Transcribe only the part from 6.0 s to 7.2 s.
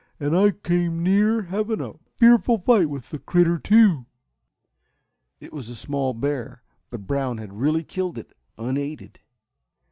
bear, but